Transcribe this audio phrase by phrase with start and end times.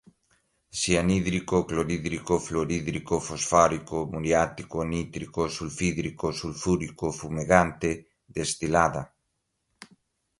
[0.79, 7.89] cianídrico, clorídrico, fluorídrico, fosfórico, muriático, nítrico, sulfídrico, sulfúrico, fumegante,
[8.37, 9.03] destilada